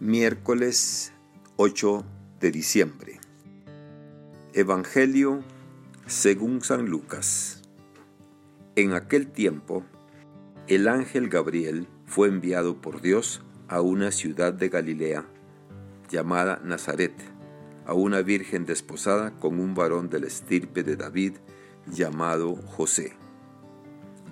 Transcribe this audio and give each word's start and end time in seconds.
Miércoles 0.00 1.12
8 1.54 2.04
de 2.40 2.50
diciembre. 2.50 3.20
Evangelio 4.52 5.44
según 6.06 6.62
San 6.62 6.86
Lucas. 6.86 7.62
En 8.74 8.92
aquel 8.92 9.28
tiempo, 9.28 9.84
el 10.66 10.88
ángel 10.88 11.28
Gabriel 11.28 11.86
fue 12.06 12.26
enviado 12.26 12.80
por 12.80 13.02
Dios 13.02 13.42
a 13.68 13.82
una 13.82 14.10
ciudad 14.10 14.52
de 14.52 14.68
Galilea 14.68 15.26
llamada 16.10 16.60
Nazaret, 16.64 17.14
a 17.86 17.94
una 17.94 18.20
virgen 18.20 18.66
desposada 18.66 19.36
con 19.36 19.60
un 19.60 19.76
varón 19.76 20.10
del 20.10 20.24
estirpe 20.24 20.82
de 20.82 20.96
David 20.96 21.34
llamado 21.86 22.56
José. 22.56 23.12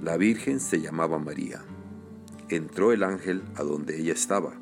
La 0.02 0.16
virgen 0.16 0.58
se 0.58 0.80
llamaba 0.80 1.20
María. 1.20 1.62
Entró 2.48 2.92
el 2.92 3.04
ángel 3.04 3.44
a 3.54 3.62
donde 3.62 4.00
ella 4.00 4.12
estaba 4.12 4.61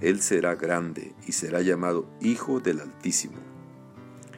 él 0.00 0.20
será 0.20 0.54
grande 0.54 1.14
y 1.26 1.32
será 1.32 1.60
llamado 1.60 2.08
Hijo 2.20 2.60
del 2.60 2.80
Altísimo. 2.80 3.36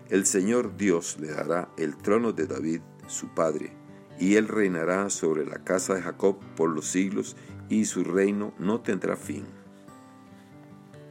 El 0.09 0.27
Señor 0.27 0.77
Dios 0.77 1.19
le 1.21 1.29
dará 1.29 1.69
el 1.79 1.97
trono 1.97 2.33
de 2.33 2.47
David, 2.47 2.81
su 3.07 3.29
padre, 3.29 3.73
y 4.19 4.35
él 4.35 4.49
reinará 4.49 5.09
sobre 5.09 5.47
la 5.47 5.65
casa 5.65 5.95
de 5.95 6.03
Jacob 6.03 6.39
por 6.57 6.71
los 6.71 6.87
siglos, 6.87 7.37
y 7.69 7.87
su 7.87 8.05
reino 8.05 8.53
no 8.59 8.81
tendrá 8.81 9.17
fin. 9.17 9.45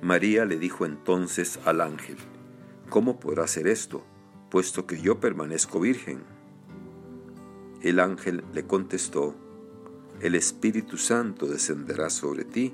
María 0.01 0.45
le 0.45 0.57
dijo 0.57 0.85
entonces 0.85 1.59
al 1.65 1.81
ángel, 1.81 2.17
¿Cómo 2.89 3.19
podrá 3.19 3.47
ser 3.47 3.67
esto, 3.67 4.03
puesto 4.49 4.85
que 4.85 5.01
yo 5.01 5.19
permanezco 5.19 5.79
virgen? 5.79 6.23
El 7.81 7.99
ángel 7.99 8.43
le 8.53 8.67
contestó, 8.67 9.33
El 10.19 10.35
Espíritu 10.35 10.97
Santo 10.97 11.47
descenderá 11.47 12.09
sobre 12.09 12.43
ti, 12.43 12.73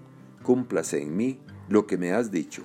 cúmplase 0.43 1.01
en 1.01 1.15
mí 1.15 1.39
lo 1.69 1.87
que 1.87 1.97
me 1.97 2.11
has 2.11 2.31
dicho. 2.31 2.63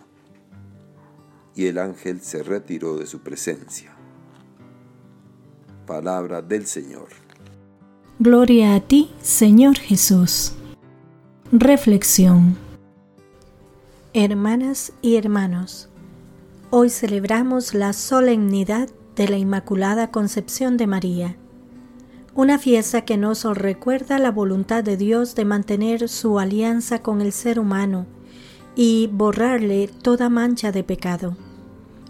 Y 1.55 1.67
el 1.67 1.79
ángel 1.79 2.21
se 2.21 2.43
retiró 2.43 2.97
de 2.97 3.07
su 3.07 3.21
presencia. 3.21 3.95
Palabra 5.87 6.43
del 6.43 6.67
Señor. 6.67 7.09
Gloria 8.19 8.75
a 8.75 8.81
ti, 8.81 9.11
Señor 9.21 9.77
Jesús. 9.79 10.53
Reflexión. 11.53 12.57
Hermanas 14.13 14.93
y 15.03 15.17
hermanos, 15.17 15.89
hoy 16.71 16.91
celebramos 16.91 17.75
la 17.75 17.93
solemnidad 17.93 18.89
de 19.15 19.29
la 19.29 19.37
Inmaculada 19.37 20.11
Concepción 20.11 20.77
de 20.77 20.87
María 20.87 21.37
una 22.37 22.59
fiesta 22.59 23.07
que 23.07 23.17
nos 23.17 23.45
recuerda 23.45 24.19
la 24.19 24.31
voluntad 24.31 24.85
de 24.85 24.99
Dios 24.99 25.35
de 25.35 25.47
mantener 25.47 26.07
su 26.11 26.39
alianza 26.39 27.01
con 27.01 27.23
el 27.23 27.33
ser 27.33 27.59
humano 27.59 28.07
y 28.75 29.09
borrarle 29.11 29.89
toda 30.03 30.29
mancha 30.29 30.71
de 30.71 30.85
pecado. 30.85 31.35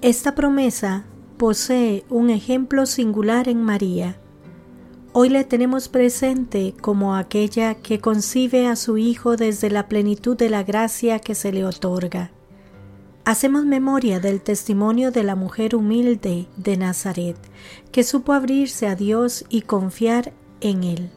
Esta 0.03 0.35
promesa 0.35 1.05
posee 1.37 2.05
un 2.11 2.31
ejemplo 2.31 2.87
singular 2.87 3.49
en 3.49 3.63
María. 3.63 4.19
Hoy 5.13 5.29
le 5.29 5.45
tenemos 5.45 5.89
presente 5.89 6.75
como 6.81 7.15
aquella 7.15 7.77
que 7.77 8.01
concibe 8.01 8.67
a 8.67 8.75
su 8.75 8.99
Hijo 8.99 9.37
desde 9.37 9.71
la 9.71 9.87
plenitud 9.87 10.37
de 10.37 10.51
la 10.51 10.65
gracia 10.65 11.21
que 11.21 11.37
se 11.37 11.53
le 11.53 11.65
otorga. 11.65 12.33
Hacemos 13.27 13.65
memoria 13.65 14.21
del 14.21 14.41
testimonio 14.41 15.11
de 15.11 15.25
la 15.25 15.35
mujer 15.35 15.75
humilde 15.75 16.47
de 16.57 16.77
Nazaret, 16.77 17.37
que 17.91 18.05
supo 18.05 18.33
abrirse 18.33 18.87
a 18.87 18.95
Dios 18.95 19.45
y 19.49 19.63
confiar 19.63 20.33
en 20.61 20.85
Él. 20.85 21.11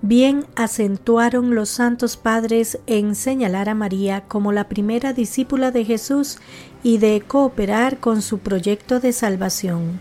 Bien 0.00 0.46
acentuaron 0.56 1.54
los 1.54 1.68
santos 1.68 2.16
padres 2.16 2.78
en 2.86 3.14
señalar 3.14 3.68
a 3.68 3.74
María 3.74 4.24
como 4.26 4.50
la 4.50 4.70
primera 4.70 5.12
discípula 5.12 5.70
de 5.70 5.84
Jesús 5.84 6.38
y 6.82 6.96
de 6.96 7.20
cooperar 7.20 7.98
con 7.98 8.22
su 8.22 8.38
proyecto 8.38 9.00
de 9.00 9.12
salvación. 9.12 10.00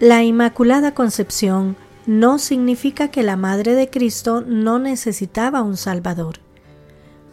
La 0.00 0.22
Inmaculada 0.22 0.94
Concepción 0.94 1.76
no 2.06 2.38
significa 2.38 3.08
que 3.08 3.22
la 3.22 3.36
Madre 3.36 3.74
de 3.74 3.90
Cristo 3.90 4.40
no 4.40 4.78
necesitaba 4.78 5.60
un 5.60 5.76
Salvador. 5.76 6.36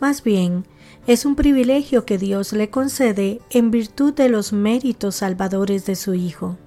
Más 0.01 0.23
bien, 0.23 0.65
es 1.07 1.25
un 1.25 1.35
privilegio 1.35 2.05
que 2.05 2.17
Dios 2.17 2.53
le 2.53 2.69
concede 2.69 3.41
en 3.49 3.71
virtud 3.71 4.13
de 4.13 4.29
los 4.29 4.53
méritos 4.53 5.15
salvadores 5.15 5.85
de 5.85 5.95
su 5.95 6.13
Hijo. 6.13 6.57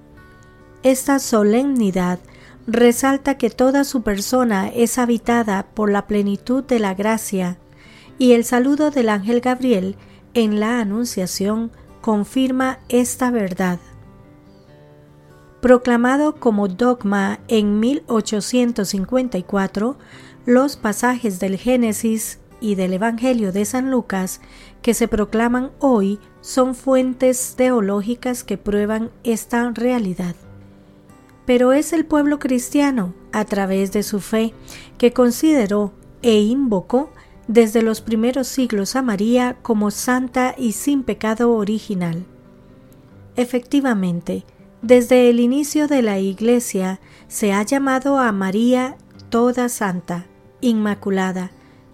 Esta 0.83 1.17
solemnidad 1.19 2.19
resalta 2.67 3.37
que 3.37 3.49
toda 3.49 3.85
su 3.85 4.01
persona 4.01 4.67
es 4.67 4.97
habitada 4.97 5.67
por 5.73 5.89
la 5.91 6.07
plenitud 6.07 6.63
de 6.63 6.79
la 6.79 6.93
gracia 6.93 7.57
y 8.17 8.31
el 8.33 8.43
saludo 8.43 8.91
del 8.91 9.07
ángel 9.09 9.39
Gabriel 9.41 9.95
en 10.33 10.59
la 10.59 10.79
Anunciación 10.79 11.71
confirma 12.01 12.79
esta 12.89 13.31
verdad. 13.31 13.79
Proclamado 15.61 16.35
como 16.35 16.67
dogma 16.67 17.39
en 17.47 17.79
1854, 17.79 19.97
los 20.45 20.75
pasajes 20.75 21.39
del 21.39 21.57
Génesis 21.57 22.39
y 22.61 22.75
del 22.75 22.93
Evangelio 22.93 23.51
de 23.51 23.65
San 23.65 23.91
Lucas 23.91 24.41
que 24.81 24.93
se 24.93 25.07
proclaman 25.07 25.71
hoy 25.79 26.19
son 26.41 26.75
fuentes 26.75 27.55
teológicas 27.55 28.43
que 28.43 28.57
prueban 28.57 29.11
esta 29.23 29.69
realidad. 29.71 30.35
Pero 31.45 31.73
es 31.73 31.93
el 31.93 32.05
pueblo 32.05 32.39
cristiano, 32.39 33.13
a 33.31 33.45
través 33.45 33.91
de 33.91 34.03
su 34.03 34.19
fe, 34.19 34.53
que 34.97 35.13
consideró 35.13 35.93
e 36.21 36.39
invocó 36.39 37.11
desde 37.47 37.81
los 37.81 38.01
primeros 38.01 38.47
siglos 38.47 38.95
a 38.95 39.01
María 39.01 39.57
como 39.61 39.91
santa 39.91 40.55
y 40.57 40.71
sin 40.71 41.03
pecado 41.03 41.53
original. 41.53 42.25
Efectivamente, 43.35 44.43
desde 44.81 45.29
el 45.29 45.39
inicio 45.39 45.87
de 45.87 46.01
la 46.01 46.19
Iglesia 46.19 46.99
se 47.27 47.53
ha 47.53 47.63
llamado 47.63 48.19
a 48.19 48.31
María 48.31 48.97
toda 49.29 49.67
santa, 49.69 50.27
inmaculada, 50.61 51.51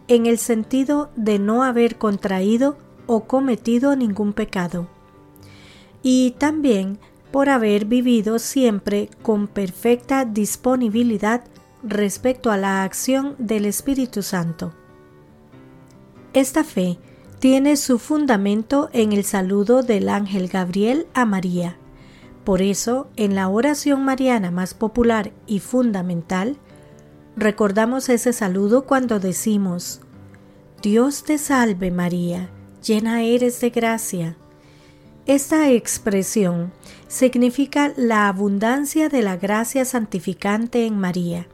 en 0.07 0.25
el 0.25 0.37
sentido 0.37 1.09
de 1.15 1.39
no 1.39 1.63
haber 1.63 1.97
contraído 1.97 2.77
o 3.07 3.25
cometido 3.25 3.95
ningún 3.95 4.33
pecado, 4.33 4.87
y 6.03 6.31
también 6.37 6.99
por 7.31 7.49
haber 7.49 7.85
vivido 7.85 8.39
siempre 8.39 9.09
con 9.21 9.47
perfecta 9.47 10.25
disponibilidad 10.25 11.43
respecto 11.83 12.51
a 12.51 12.57
la 12.57 12.83
acción 12.83 13.35
del 13.37 13.65
Espíritu 13.65 14.21
Santo. 14.21 14.73
Esta 16.33 16.63
fe 16.63 16.97
tiene 17.39 17.75
su 17.75 17.97
fundamento 17.97 18.89
en 18.93 19.13
el 19.13 19.23
saludo 19.23 19.81
del 19.81 20.09
ángel 20.09 20.47
Gabriel 20.47 21.07
a 21.13 21.25
María. 21.25 21.77
Por 22.43 22.61
eso, 22.61 23.07
en 23.15 23.35
la 23.35 23.49
oración 23.49 24.03
mariana 24.05 24.51
más 24.51 24.73
popular 24.73 25.31
y 25.47 25.59
fundamental, 25.59 26.57
Recordamos 27.35 28.09
ese 28.09 28.33
saludo 28.33 28.85
cuando 28.85 29.19
decimos, 29.19 30.01
Dios 30.81 31.23
te 31.23 31.37
salve 31.37 31.89
María, 31.89 32.49
llena 32.83 33.23
eres 33.23 33.61
de 33.61 33.69
gracia. 33.69 34.35
Esta 35.25 35.69
expresión 35.69 36.73
significa 37.07 37.93
la 37.95 38.27
abundancia 38.27 39.07
de 39.07 39.21
la 39.21 39.37
gracia 39.37 39.85
santificante 39.85 40.85
en 40.85 40.97
María. 40.97 41.47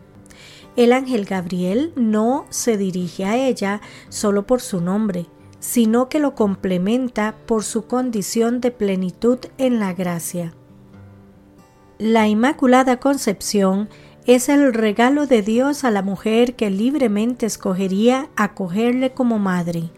El 0.76 0.94
ángel 0.94 1.26
Gabriel 1.26 1.92
no 1.96 2.46
se 2.50 2.78
dirige 2.78 3.26
a 3.26 3.36
ella 3.36 3.82
solo 4.10 4.48
por 4.48 4.62
su 4.62 4.82
nombre, 4.82 5.28
sino 5.60 6.10
que 6.10 6.20
lo 6.20 6.34
complementa 6.34 7.36
por 7.46 7.64
su 7.64 7.86
condición 7.86 8.62
de 8.62 8.72
plenitud 8.72 9.40
en 9.58 9.80
la 9.80 9.94
gracia. 9.94 10.54
La 12.00 12.28
Inmaculada 12.28 13.00
Concepción 13.00 13.90
es 14.28 14.50
el 14.50 14.74
regalo 14.74 15.26
de 15.26 15.42
Dios 15.42 15.86
a 15.86 15.90
la 15.90 16.02
mujer 16.02 16.56
que 16.56 16.70
libremente 16.70 17.46
escogería 17.46 18.30
acogerle 18.36 19.14
como 19.14 19.40
madre. 19.40 19.90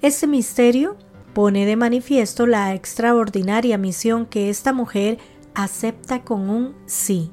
Este 0.00 0.28
misterio 0.28 0.96
pone 1.34 1.66
de 1.66 1.74
manifiesto 1.74 2.46
la 2.46 2.72
extraordinaria 2.72 3.78
misión 3.78 4.26
que 4.26 4.48
esta 4.48 4.72
mujer 4.72 5.18
acepta 5.54 6.22
con 6.22 6.48
un 6.48 6.76
sí. 6.86 7.30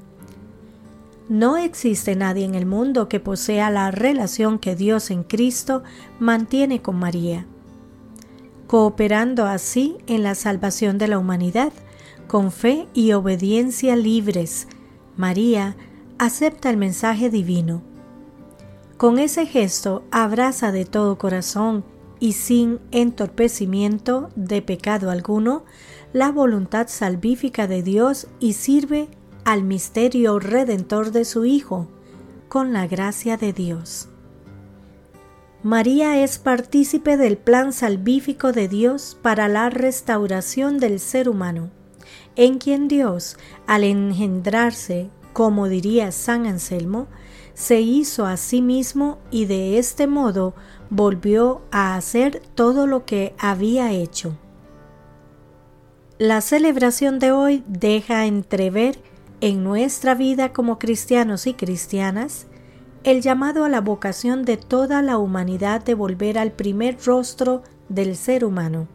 No 1.28 1.56
existe 1.56 2.16
nadie 2.16 2.44
en 2.44 2.56
el 2.56 2.66
mundo 2.66 3.08
que 3.08 3.20
posea 3.20 3.70
la 3.70 3.92
relación 3.92 4.58
que 4.58 4.74
Dios 4.74 5.12
en 5.12 5.22
Cristo 5.22 5.84
mantiene 6.18 6.82
con 6.82 6.96
María, 6.96 7.46
cooperando 8.66 9.46
así 9.46 9.96
en 10.08 10.24
la 10.24 10.34
salvación 10.34 10.98
de 10.98 11.06
la 11.06 11.18
humanidad, 11.20 11.72
con 12.26 12.50
fe 12.50 12.88
y 12.94 13.12
obediencia 13.12 13.94
libres. 13.94 14.66
María 15.16 15.76
acepta 16.18 16.70
el 16.70 16.76
mensaje 16.76 17.30
divino. 17.30 17.82
Con 18.96 19.18
ese 19.18 19.46
gesto 19.46 20.04
abraza 20.10 20.72
de 20.72 20.84
todo 20.84 21.18
corazón 21.18 21.84
y 22.20 22.32
sin 22.32 22.80
entorpecimiento 22.90 24.30
de 24.34 24.62
pecado 24.62 25.10
alguno 25.10 25.64
la 26.12 26.30
voluntad 26.30 26.88
salvífica 26.88 27.66
de 27.66 27.82
Dios 27.82 28.28
y 28.40 28.54
sirve 28.54 29.08
al 29.44 29.62
misterio 29.62 30.38
redentor 30.38 31.10
de 31.10 31.24
su 31.24 31.44
Hijo, 31.44 31.88
con 32.48 32.72
la 32.72 32.86
gracia 32.86 33.36
de 33.36 33.52
Dios. 33.52 34.08
María 35.62 36.22
es 36.22 36.38
partícipe 36.38 37.16
del 37.16 37.36
plan 37.36 37.72
salvífico 37.72 38.52
de 38.52 38.68
Dios 38.68 39.16
para 39.22 39.48
la 39.48 39.70
restauración 39.70 40.78
del 40.78 41.00
ser 41.00 41.28
humano, 41.28 41.70
en 42.36 42.58
quien 42.58 42.88
Dios, 42.88 43.36
al 43.66 43.84
engendrarse, 43.84 45.10
como 45.32 45.68
diría 45.68 46.12
San 46.12 46.46
Anselmo, 46.46 47.06
se 47.54 47.80
hizo 47.80 48.26
a 48.26 48.36
sí 48.36 48.62
mismo 48.62 49.18
y 49.30 49.46
de 49.46 49.78
este 49.78 50.06
modo 50.06 50.54
volvió 50.90 51.62
a 51.70 51.94
hacer 51.96 52.42
todo 52.54 52.86
lo 52.86 53.04
que 53.04 53.34
había 53.38 53.92
hecho. 53.92 54.36
La 56.18 56.40
celebración 56.40 57.18
de 57.18 57.32
hoy 57.32 57.64
deja 57.66 58.26
entrever 58.26 58.98
en 59.40 59.64
nuestra 59.64 60.14
vida 60.14 60.52
como 60.52 60.78
cristianos 60.78 61.46
y 61.46 61.54
cristianas 61.54 62.46
el 63.04 63.20
llamado 63.20 63.64
a 63.64 63.68
la 63.68 63.80
vocación 63.80 64.44
de 64.44 64.56
toda 64.56 65.02
la 65.02 65.18
humanidad 65.18 65.84
de 65.84 65.94
volver 65.94 66.38
al 66.38 66.52
primer 66.52 66.96
rostro 67.04 67.62
del 67.88 68.16
ser 68.16 68.44
humano. 68.44 68.88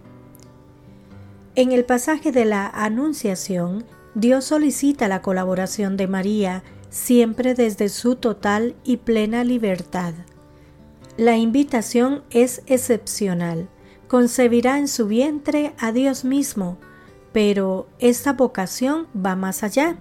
En 1.60 1.74
el 1.74 1.84
pasaje 1.84 2.32
de 2.32 2.46
la 2.46 2.68
Anunciación, 2.68 3.84
Dios 4.16 4.46
solicita 4.46 5.10
la 5.10 5.22
colaboración 5.22 5.98
de 5.98 6.08
María 6.08 6.64
siempre 6.90 7.54
desde 7.54 7.90
su 7.90 8.16
total 8.16 8.78
y 8.86 8.96
plena 8.96 9.44
libertad. 9.44 10.14
La 11.18 11.36
invitación 11.36 12.24
es 12.30 12.62
excepcional. 12.68 13.68
Concebirá 14.08 14.80
en 14.80 14.88
su 14.88 15.08
vientre 15.08 15.74
a 15.78 15.92
Dios 15.92 16.24
mismo, 16.24 16.78
pero 17.34 17.90
esta 18.00 18.32
vocación 18.32 19.08
va 19.14 19.36
más 19.36 19.62
allá 19.62 19.98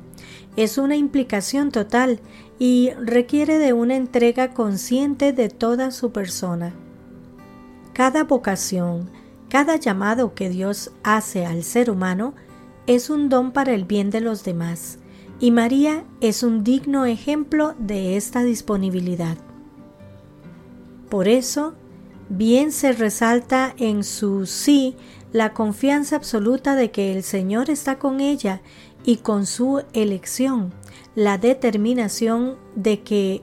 es 0.55 0.79
una 0.79 0.95
implicación 0.95 1.73
total 1.73 2.21
y 2.61 2.91
requiere 3.01 3.59
de 3.59 3.73
una 3.73 3.97
entrega 3.97 4.55
consciente 4.55 5.33
de 5.33 5.49
toda 5.49 5.91
su 5.91 6.13
persona. 6.13 6.73
Cada 7.95 8.23
vocación, 8.23 9.11
cada 9.49 9.77
llamado 9.77 10.35
que 10.35 10.49
Dios 10.49 10.91
hace 11.03 11.47
al 11.47 11.65
ser 11.65 11.91
humano 11.91 12.35
es 12.87 13.11
un 13.11 13.29
don 13.29 13.53
para 13.53 13.75
el 13.75 13.85
bien 13.85 14.11
de 14.11 14.21
los 14.21 14.45
demás, 14.45 14.99
y 15.41 15.51
María 15.51 16.05
es 16.21 16.43
un 16.43 16.65
digno 16.65 17.07
ejemplo 17.07 17.75
de 17.79 18.17
esta 18.17 18.43
disponibilidad. 18.43 19.37
Por 21.09 21.29
eso, 21.29 21.75
bien 22.29 22.73
se 22.73 22.93
resalta 22.93 23.75
en 23.79 24.05
su 24.05 24.47
sí 24.47 24.97
la 25.33 25.53
confianza 25.53 26.17
absoluta 26.17 26.75
de 26.75 26.91
que 26.91 27.13
el 27.17 27.23
Señor 27.23 27.71
está 27.71 27.99
con 27.99 28.21
ella 28.21 28.61
y 29.05 29.19
con 29.19 29.47
su 29.47 29.83
elección 29.93 30.73
la 31.19 31.37
determinación 31.37 32.57
de 32.77 33.01
que 33.01 33.43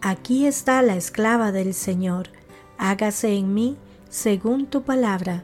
aquí 0.00 0.46
está 0.46 0.82
la 0.82 0.96
esclava 0.96 1.52
del 1.52 1.72
Señor, 1.72 2.30
hágase 2.76 3.34
en 3.34 3.54
mí 3.54 3.76
según 4.14 4.66
tu 4.66 4.82
palabra. 4.82 5.42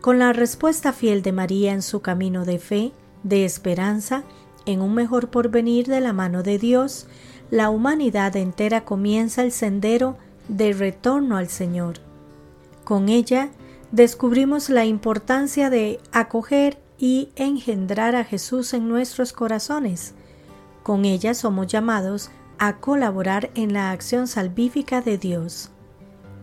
Con 0.00 0.18
la 0.18 0.32
respuesta 0.32 0.94
fiel 0.94 1.20
de 1.20 1.32
María 1.32 1.74
en 1.74 1.82
su 1.82 2.00
camino 2.00 2.46
de 2.46 2.58
fe, 2.58 2.92
de 3.24 3.44
esperanza, 3.44 4.24
en 4.64 4.80
un 4.80 4.94
mejor 4.94 5.28
porvenir 5.28 5.86
de 5.86 6.00
la 6.00 6.14
mano 6.14 6.42
de 6.42 6.56
Dios, 6.56 7.08
la 7.50 7.68
humanidad 7.68 8.36
entera 8.36 8.86
comienza 8.86 9.42
el 9.42 9.52
sendero 9.52 10.16
de 10.48 10.72
retorno 10.72 11.36
al 11.36 11.48
Señor. 11.48 11.96
Con 12.84 13.10
ella 13.10 13.50
descubrimos 13.90 14.70
la 14.70 14.86
importancia 14.86 15.68
de 15.68 16.00
acoger 16.10 16.78
y 16.96 17.28
engendrar 17.36 18.16
a 18.16 18.24
Jesús 18.24 18.72
en 18.72 18.88
nuestros 18.88 19.34
corazones. 19.34 20.14
Con 20.82 21.04
ella 21.04 21.34
somos 21.34 21.66
llamados 21.66 22.30
a 22.58 22.78
colaborar 22.78 23.50
en 23.54 23.74
la 23.74 23.90
acción 23.90 24.26
salvífica 24.26 25.02
de 25.02 25.18
Dios. 25.18 25.70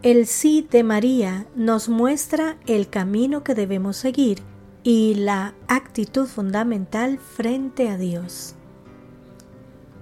El 0.01 0.27
sí 0.27 0.65
de 0.71 0.83
María 0.83 1.45
nos 1.55 1.89
muestra 1.89 2.55
el 2.67 2.87
camino 2.87 3.43
que 3.43 3.53
debemos 3.53 3.97
seguir 3.97 4.39
y 4.81 5.15
la 5.15 5.55
actitud 5.67 6.25
fundamental 6.25 7.17
frente 7.17 7.89
a 7.89 7.97
Dios. 7.97 8.55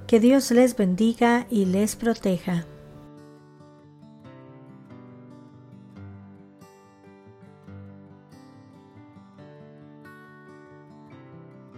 Que 0.06 0.20
Dios 0.20 0.52
les 0.52 0.78
bendiga 0.78 1.48
y 1.50 1.66
les 1.66 1.96
proteja. 1.96 2.68